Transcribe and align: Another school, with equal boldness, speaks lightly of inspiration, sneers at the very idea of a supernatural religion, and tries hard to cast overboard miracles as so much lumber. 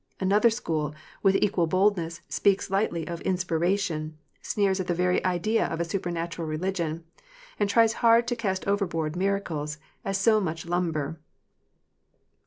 Another 0.19 0.49
school, 0.49 0.95
with 1.21 1.35
equal 1.35 1.67
boldness, 1.67 2.21
speaks 2.27 2.71
lightly 2.71 3.07
of 3.07 3.21
inspiration, 3.21 4.17
sneers 4.41 4.79
at 4.79 4.87
the 4.87 4.95
very 4.95 5.23
idea 5.23 5.67
of 5.67 5.79
a 5.79 5.85
supernatural 5.85 6.47
religion, 6.47 7.03
and 7.59 7.69
tries 7.69 7.93
hard 8.01 8.27
to 8.27 8.35
cast 8.35 8.65
overboard 8.65 9.15
miracles 9.15 9.77
as 10.03 10.17
so 10.17 10.39
much 10.41 10.65
lumber. 10.65 11.19